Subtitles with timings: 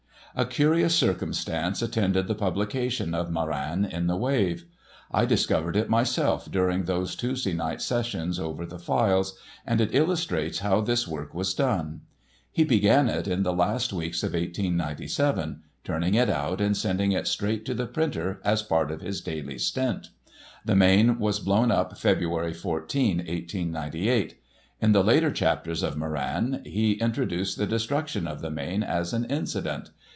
[0.33, 4.63] A curious circumstance attended the publication of "Moran" in the Wave.
[5.11, 9.37] I discovered it myself during those Tuesday night sessions over the files;
[9.67, 12.03] and it illustrates how this work was done.
[12.49, 17.27] He began it in the last weeks of 1897, turning it out and sending it
[17.27, 20.11] straight to the printer as part of his daily stint.
[20.63, 24.39] The Maine was blown up February 14, 1898.
[24.79, 29.25] In the later chapters of "Moran," he introduced the destruction of the Maine as an
[29.25, 29.89] incident!